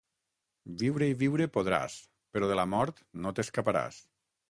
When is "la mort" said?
2.63-3.07